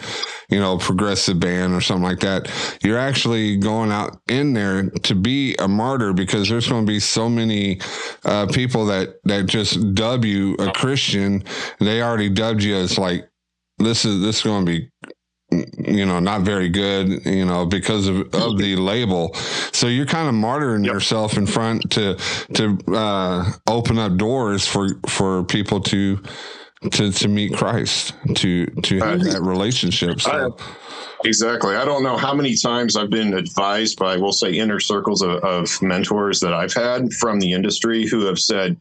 [0.49, 2.49] you know, progressive band or something like that,
[2.83, 6.99] you're actually going out in there to be a martyr because there's going to be
[6.99, 7.79] so many
[8.25, 11.43] uh, people that that just dub you a Christian.
[11.79, 13.29] They already dubbed you as like
[13.79, 14.89] this is this is going to be
[15.51, 19.33] you know not very good you know because of, of the label
[19.71, 20.93] so you're kind of martyring yep.
[20.93, 22.15] yourself in front to
[22.53, 26.21] to uh, open up doors for for people to
[26.91, 30.55] to to meet christ to to have that relationship so.
[31.25, 35.21] Exactly i don't know how many times i've been advised by we'll say inner circles
[35.21, 38.77] of, of mentors that i've had from the industry who have said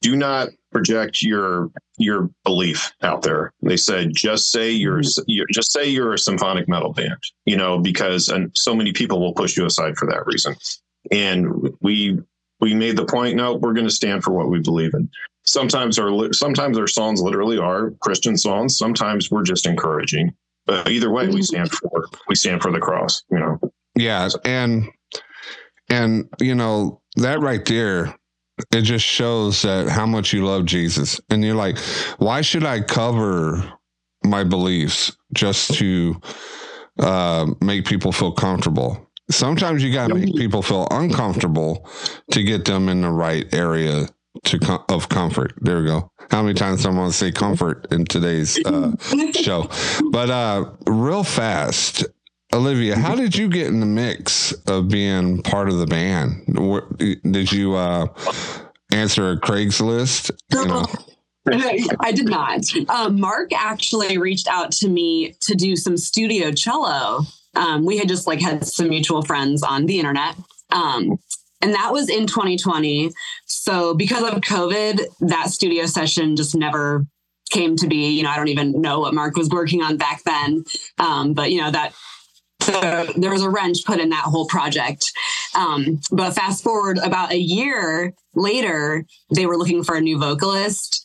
[0.00, 3.52] do not project your your belief out there.
[3.62, 5.22] They said just say you're, mm-hmm.
[5.26, 9.20] you're, just say you're a symphonic metal band, you know, because and so many people
[9.20, 10.54] will push you aside for that reason.
[11.10, 12.18] And we
[12.60, 13.36] we made the point.
[13.36, 15.08] No, we're going to stand for what we believe in.
[15.44, 18.76] Sometimes our sometimes our songs literally are Christian songs.
[18.76, 20.32] Sometimes we're just encouraging.
[20.66, 21.42] But either way, we mm-hmm.
[21.42, 23.22] stand for we stand for the cross.
[23.30, 23.60] You know.
[23.96, 24.88] Yeah, and
[25.88, 28.17] and you know that right there
[28.72, 31.20] it just shows that how much you love Jesus.
[31.30, 31.78] And you're like,
[32.18, 33.72] why should I cover
[34.24, 36.20] my beliefs just to
[36.98, 39.06] uh, make people feel comfortable?
[39.30, 41.88] Sometimes you got to make people feel uncomfortable
[42.30, 44.08] to get them in the right area
[44.44, 45.52] to com- of comfort.
[45.60, 46.10] There we go.
[46.30, 48.92] How many times I want to say comfort in today's uh,
[49.32, 49.68] show?
[50.10, 52.04] But uh, real fast,
[52.52, 56.46] Olivia, how did you get in the mix of being part of the band?
[56.98, 58.06] Did you uh,
[58.92, 60.30] answer a Craigslist?
[60.52, 60.86] You know?
[62.00, 62.60] I did not.
[62.88, 67.20] Um, Mark actually reached out to me to do some studio cello.
[67.54, 70.36] Um, we had just like had some mutual friends on the internet.
[70.70, 71.18] Um,
[71.60, 73.10] and that was in 2020.
[73.46, 77.06] So because of COVID, that studio session just never
[77.50, 78.10] came to be.
[78.10, 80.64] You know, I don't even know what Mark was working on back then.
[80.98, 81.94] Um, but you know, that
[82.68, 85.10] so there was a wrench put in that whole project.
[85.54, 89.04] Um, but fast forward about a year later,
[89.34, 91.04] they were looking for a new vocalist.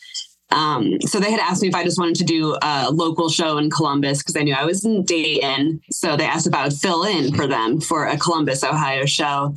[0.52, 3.58] Um, so they had asked me if I just wanted to do a local show
[3.58, 5.82] in Columbus because they knew I was in Dayton.
[5.90, 9.56] So they asked if I would fill in for them for a Columbus, Ohio show.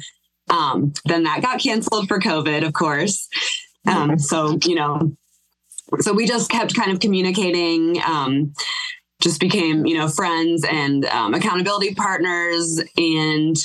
[0.48, 3.28] Um, then that got canceled for COVID, of course.
[3.86, 5.16] Um, so, you know,
[6.00, 8.00] so we just kept kind of communicating.
[9.22, 13.56] Just became, you know, friends and um, accountability partners and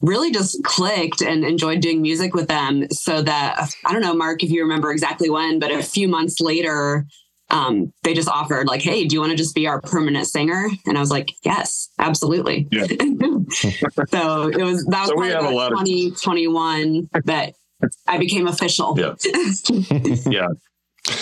[0.00, 2.86] really just clicked and enjoyed doing music with them.
[2.90, 6.40] So that, I don't know, Mark, if you remember exactly when, but a few months
[6.40, 7.06] later,
[7.50, 10.68] um, they just offered like, Hey, do you want to just be our permanent singer?
[10.86, 12.68] And I was like, yes, absolutely.
[12.70, 12.84] Yeah.
[14.08, 17.54] so it was, that was so we have a lot 2021 of- that
[18.06, 18.96] I became official.
[18.98, 19.14] Yeah.
[20.30, 20.48] yeah.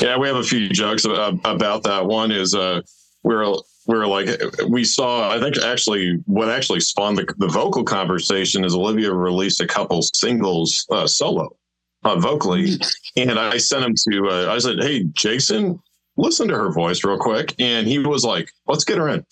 [0.00, 0.18] Yeah.
[0.18, 2.06] We have a few jokes about that.
[2.06, 2.82] One is, uh,
[3.28, 3.54] we're
[3.86, 4.28] we're like
[4.68, 9.60] we saw i think actually what actually spawned the, the vocal conversation is olivia released
[9.60, 11.54] a couple singles uh, solo
[12.04, 12.74] uh, vocally.
[13.16, 15.78] And i sent him to uh, i said hey jason
[16.16, 17.54] listen to her voice real quick.
[17.58, 19.24] And he was like let's get her in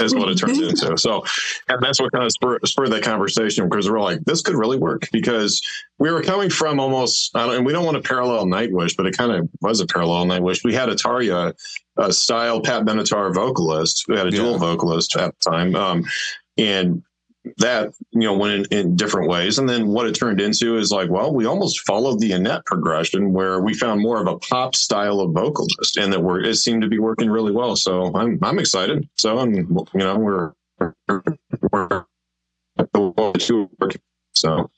[0.00, 0.96] is what it turned into.
[1.00, 1.24] So,
[1.68, 4.76] and that's what kind of spurred, spurred that conversation because we're like, this could really
[4.76, 5.62] work because
[5.98, 9.32] we were coming from almost, and we don't want to parallel Nightwish, but it kind
[9.32, 10.64] of was a parallel Nightwish.
[10.64, 11.54] We had a
[11.96, 14.04] uh, style Pat Benatar vocalist.
[14.08, 14.42] We had a yeah.
[14.42, 15.74] dual vocalist at the time.
[15.76, 16.04] Um,
[16.58, 17.02] and
[17.58, 20.90] that you know went in, in, different ways and then what it turned into is
[20.90, 24.74] like well we almost followed the Anette progression where we found more of a pop
[24.74, 28.38] style of vocalist and that we're it seemed to be working really well so i'm
[28.42, 30.52] i'm excited so i'm you know we're,
[31.08, 31.22] we're,
[31.72, 32.04] we're
[34.32, 34.70] So,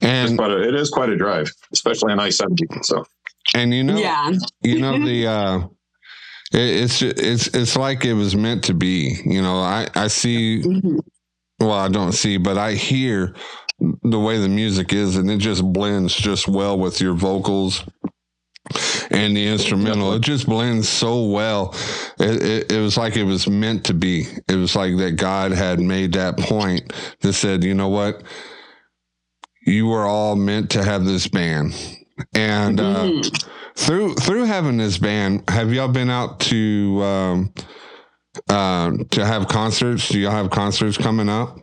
[0.00, 2.66] and but it is quite a drive, especially on I seventy.
[2.82, 3.04] So,
[3.54, 4.32] and you know, Yeah.
[4.62, 5.60] you know the uh
[6.52, 11.00] it's it's it's like it was meant to be you know i i see Mhm.
[11.60, 13.34] Well i don't see but i hear
[14.02, 17.84] the way the music is and it just blends just well with your vocals
[19.10, 20.12] and the instrumental.
[20.12, 21.74] It just blends so well.
[22.18, 24.26] It, it, it was like it was meant to be.
[24.48, 28.22] It was like that god had made that point that said you know what?
[29.66, 31.74] You were all meant to have this band.
[32.34, 33.44] And uh Mhm.
[33.76, 37.52] through through having this band, have y'all been out to um,
[38.48, 40.08] uh, to have concerts?
[40.08, 41.58] Do y'all have concerts coming up?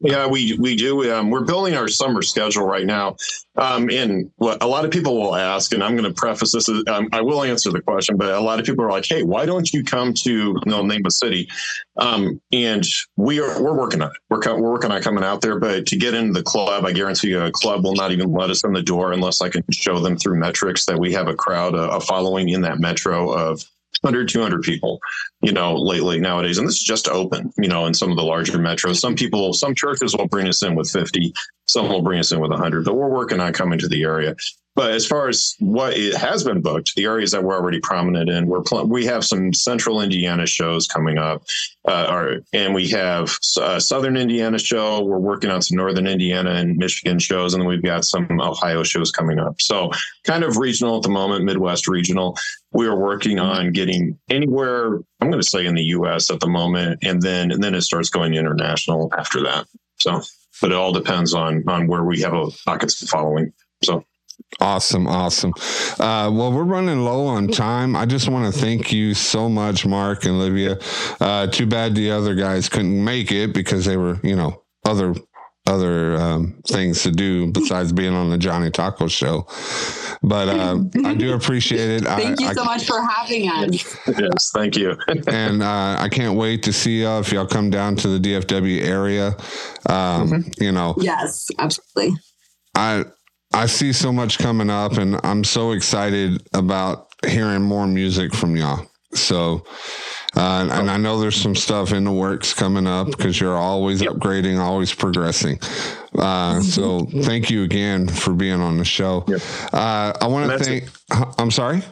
[0.00, 1.10] Yeah, we we do.
[1.10, 3.16] Um, we're building our summer schedule right now,
[3.56, 6.68] um, and what a lot of people will ask, and I'm going to preface this.
[6.68, 9.46] Um, I will answer the question, but a lot of people are like, "Hey, why
[9.46, 11.48] don't you come to no name a city?"
[11.96, 12.84] Um, and
[13.16, 14.16] we are we're working on it.
[14.28, 16.92] We're co- we're working on coming out there, but to get into the club, I
[16.92, 19.62] guarantee you, a club will not even let us in the door unless I can
[19.70, 23.30] show them through metrics that we have a crowd, a, a following in that metro
[23.32, 23.64] of
[24.02, 25.00] 100 200 people
[25.42, 26.58] you know lately nowadays.
[26.58, 28.96] And this is just open you know in some of the larger metros.
[28.96, 31.32] Some people some churches will bring us in with 50
[31.66, 34.36] some will bring us in with 100 but we're working on coming to the area.
[34.76, 38.28] But as far as what it has been booked the areas that we're already prominent
[38.28, 41.44] in we're pl- we have some central indiana shows coming up
[41.86, 45.04] uh, our, and we have a southern indiana show.
[45.04, 48.82] We're working on some northern indiana and michigan shows and then we've got some ohio
[48.82, 49.60] shows coming up.
[49.60, 49.90] So
[50.24, 52.36] kind of regional at the moment midwest regional
[52.74, 56.48] we are working on getting anywhere i'm going to say in the us at the
[56.48, 59.66] moment and then and then it starts going international after that
[59.98, 60.20] so
[60.60, 63.52] but it all depends on on where we have a pockets of following
[63.82, 64.04] so
[64.60, 65.52] Awesome, awesome.
[65.98, 67.96] Uh, well, we're running low on time.
[67.96, 70.78] I just want to thank you so much, Mark and Olivia.
[71.20, 75.14] Uh, too bad the other guys couldn't make it because they were, you know, other
[75.66, 79.46] other um, things to do besides being on the Johnny Taco show.
[80.22, 82.04] But uh, I do appreciate it.
[82.04, 83.96] Thank I, you I- so much for having us.
[84.06, 84.96] yes thank you
[85.26, 88.82] and uh, I can't wait to see y'all if y'all come down to the DFW
[88.82, 89.36] area.
[89.88, 92.16] Um, You know, Yes, absolutely.
[92.74, 93.04] I
[93.52, 98.56] I see so much coming up, and I'm so excited about hearing more music from
[98.56, 98.84] y'all.
[99.14, 99.64] So,
[100.36, 104.02] uh, and I know there's some stuff in the works coming up because you're always
[104.02, 105.58] upgrading, always progressing.
[106.18, 109.24] Uh, so, thank you again for being on the show.
[109.28, 109.40] Yep.
[109.72, 111.38] Uh, I want to That's thank.
[111.38, 111.82] I'm sorry.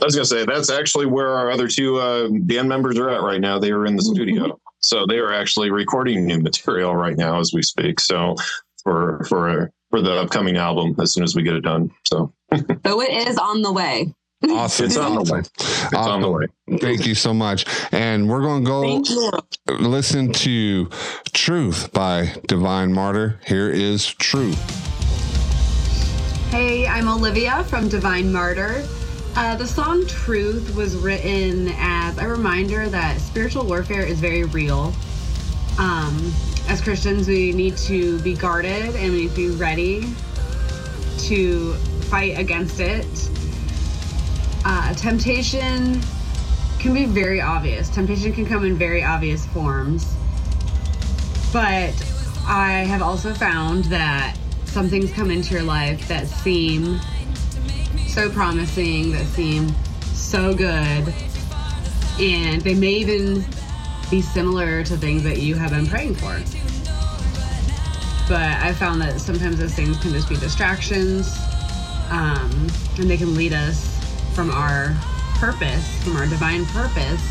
[0.00, 3.22] I was gonna say that's actually where our other two uh, band members are at
[3.22, 3.58] right now.
[3.58, 7.52] They are in the studio, so they are actually recording new material right now as
[7.54, 8.00] we speak.
[8.00, 8.34] So
[8.82, 12.32] for for for the upcoming album, as soon as we get it done, so
[12.84, 14.12] So it is on the way.
[14.50, 14.86] Awesome.
[14.86, 15.40] It's on the way.
[15.40, 15.86] Awesome.
[15.86, 16.46] it's on the way.
[16.78, 17.66] Thank you so much.
[17.92, 20.88] And we're going to go listen to
[21.32, 23.40] Truth by Divine Martyr.
[23.46, 24.58] Here is Truth.
[26.50, 28.86] Hey, I'm Olivia from Divine Martyr.
[29.36, 34.94] Uh, the song Truth was written as a reminder that spiritual warfare is very real.
[35.78, 36.32] Um,
[36.68, 40.14] as Christians, we need to be guarded and we need to be ready
[41.18, 41.74] to
[42.08, 43.06] fight against it.
[44.64, 46.00] Uh, temptation
[46.78, 47.90] can be very obvious.
[47.90, 50.14] Temptation can come in very obvious forms.
[51.52, 51.94] But
[52.46, 56.98] I have also found that some things come into your life that seem
[58.08, 59.68] so promising, that seem
[60.12, 61.12] so good,
[62.20, 63.44] and they may even
[64.10, 66.40] be similar to things that you have been praying for.
[68.28, 71.36] But I found that sometimes those things can just be distractions,
[72.10, 73.93] um, and they can lead us
[74.34, 74.96] from our
[75.36, 77.22] purpose, from our divine purpose.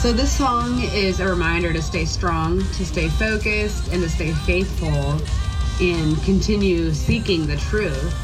[0.00, 4.32] So this song is a reminder to stay strong, to stay focused, and to stay
[4.32, 5.20] faithful
[5.80, 8.14] and continue seeking the truth.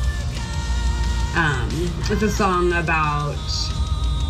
[1.37, 1.69] Um,
[2.11, 3.39] it's a song about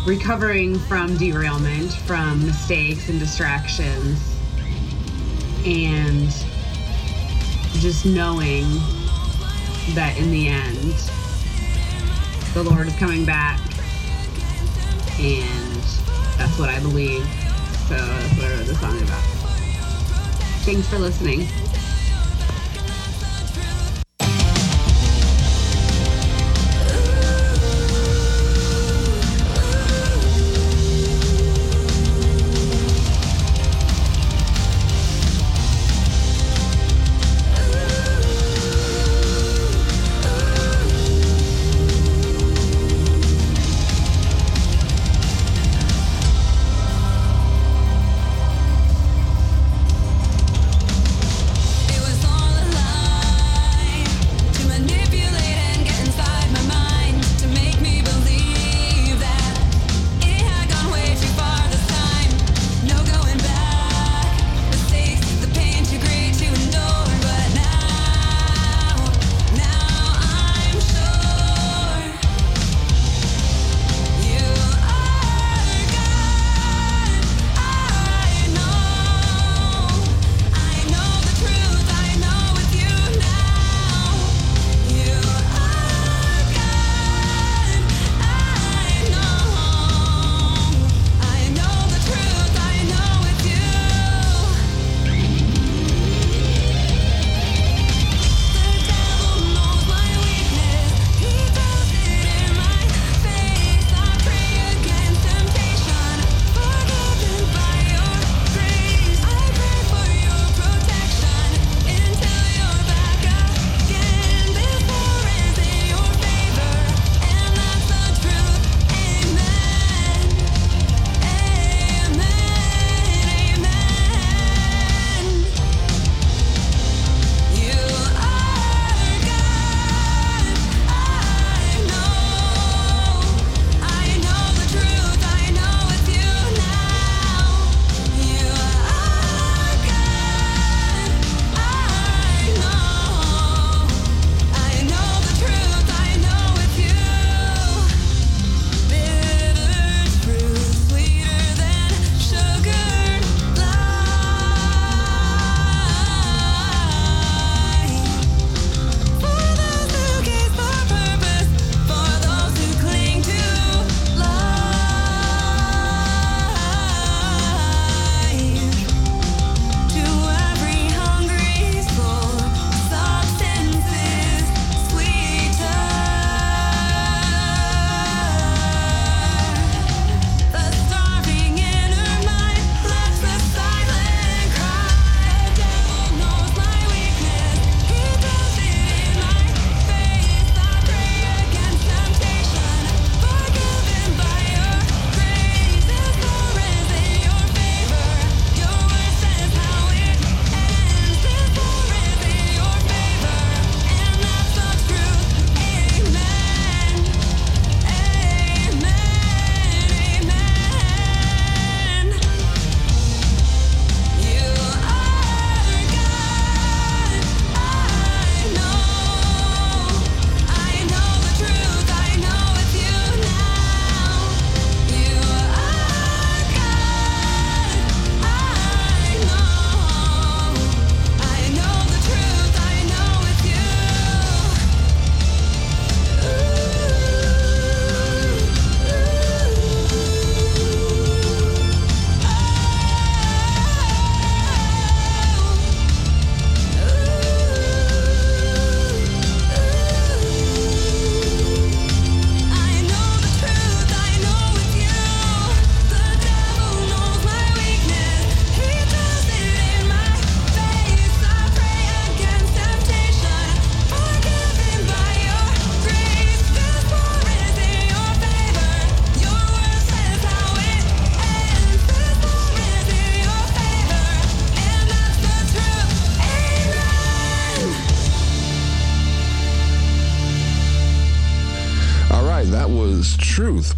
[0.05, 4.19] recovering from derailment, from mistakes and distractions,
[5.65, 6.29] and
[7.81, 8.65] just knowing
[9.95, 10.93] that in the end,
[12.53, 13.59] the Lord is coming back,
[15.19, 15.83] and
[16.37, 17.25] that's what I believe.
[17.87, 19.23] So that's what the song about.
[20.63, 21.47] Thanks for listening.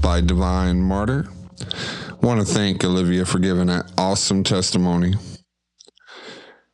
[0.06, 1.28] By Divine Martyr.
[2.22, 5.16] Want to thank Olivia for giving that awesome testimony.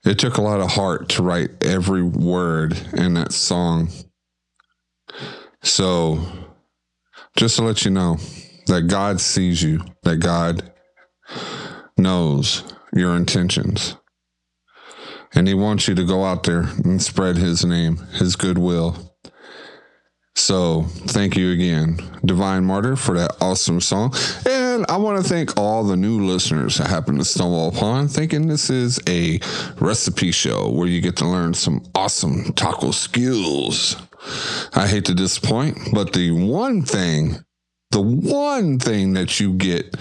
[0.03, 3.87] It took a lot of heart to write every word in that song.
[5.63, 6.19] So,
[7.37, 8.17] just to let you know
[8.67, 10.69] that God sees you, that God
[11.97, 13.95] knows your intentions.
[15.33, 19.10] And He wants you to go out there and spread His name, His goodwill.
[20.35, 24.13] So, thank you again, Divine Martyr, for that awesome song.
[24.49, 28.47] And I want to thank all the new listeners that happen to stumble upon, thinking
[28.47, 29.39] this is a
[29.79, 33.97] recipe show where you get to learn some awesome taco skills.
[34.73, 37.37] I hate to disappoint, but the one thing,
[37.91, 39.95] the one thing that you get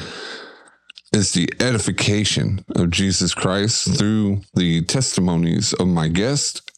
[1.13, 6.71] is the edification of Jesus Christ through the testimonies of my guest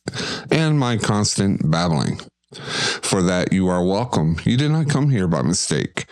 [0.50, 2.18] and my constant babbling.
[2.56, 4.36] For that, you are welcome.
[4.44, 6.06] You did not come here by mistake.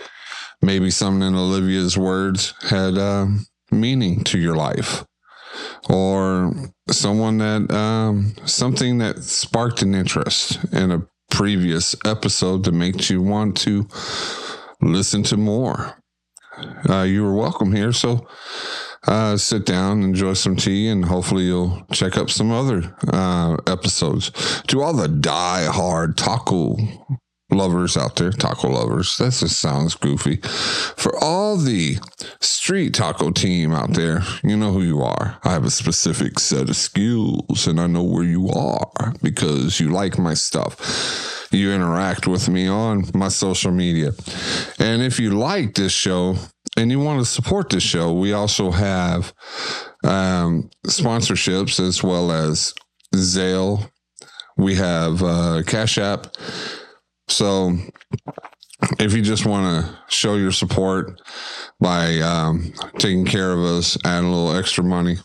[0.62, 3.26] Maybe something in Olivia's words had uh,
[3.70, 5.04] meaning to your life,
[5.88, 6.52] or
[6.90, 13.22] someone that um, something that sparked an interest in a previous episode that makes you
[13.22, 13.86] want to
[14.82, 16.02] listen to more.
[16.88, 17.92] Uh, you are welcome here.
[17.92, 18.26] So
[19.06, 24.30] uh, sit down, enjoy some tea, and hopefully you'll check up some other uh, episodes.
[24.68, 26.76] To all the die-hard taco
[27.50, 30.36] lovers out there, taco lovers, that just sounds goofy.
[30.36, 31.96] For all the
[32.40, 35.38] street taco team out there, you know who you are.
[35.44, 39.90] I have a specific set of skills, and I know where you are because you
[39.90, 44.12] like my stuff you interact with me on my social media.
[44.78, 46.36] And if you like this show
[46.76, 49.32] and you want to support this show, we also have
[50.04, 52.74] um, sponsorships as well as
[53.14, 53.90] Zelle.
[54.56, 56.28] We have uh, Cash App.
[57.28, 57.76] So
[58.98, 61.20] if you just want to show your support
[61.80, 65.16] by um, taking care of us, add a little extra money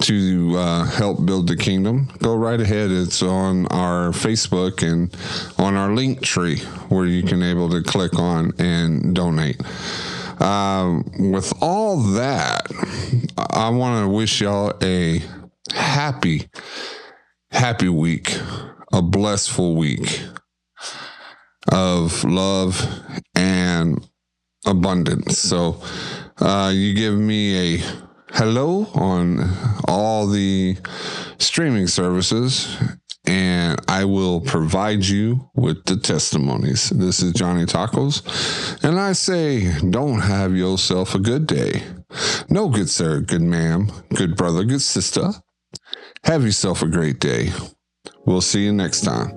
[0.00, 2.90] to uh, help build the kingdom, go right ahead.
[2.90, 5.14] It's on our Facebook and
[5.58, 6.60] on our Linktree
[6.90, 9.60] where you can able to click on and donate.
[10.38, 12.66] Um, with all that,
[13.50, 15.22] I want to wish y'all a
[15.72, 16.48] happy,
[17.50, 18.38] happy week,
[18.92, 20.20] a blessful week
[21.72, 22.86] of love
[23.34, 24.06] and
[24.66, 25.38] abundance.
[25.38, 25.80] So,
[26.38, 27.82] uh, you give me a
[28.32, 29.48] hello on
[29.88, 30.76] all the
[31.38, 32.76] streaming services
[33.26, 36.90] and I will provide you with the testimonies.
[36.90, 38.22] This is Johnny Tacos,
[38.84, 41.82] and I say, don't have yourself a good day.
[42.48, 45.32] No, good sir, good ma'am, good brother, good sister.
[46.24, 47.50] Have yourself a great day.
[48.24, 49.32] We'll see you next time.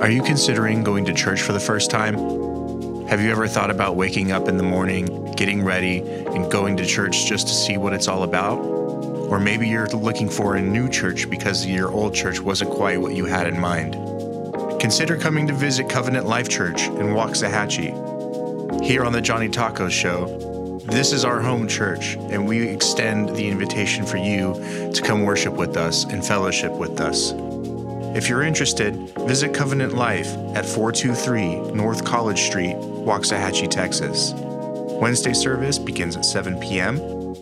[0.00, 2.14] Are you considering going to church for the first time?
[3.06, 6.86] Have you ever thought about waking up in the morning, getting ready, and going to
[6.86, 8.83] church just to see what it's all about?
[9.28, 13.14] Or maybe you're looking for a new church because your old church wasn't quite what
[13.14, 13.94] you had in mind.
[14.80, 18.82] Consider coming to visit Covenant Life Church in Waxahachie.
[18.84, 23.48] Here on the Johnny Tacos Show, this is our home church, and we extend the
[23.48, 24.52] invitation for you
[24.92, 27.32] to come worship with us and fellowship with us.
[28.14, 34.34] If you're interested, visit Covenant Life at 423 North College Street, Waxahachie, Texas.
[34.36, 36.98] Wednesday service begins at 7 p.m.